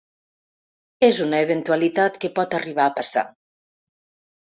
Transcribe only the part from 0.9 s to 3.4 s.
És una eventualitat que pot arribar a passar.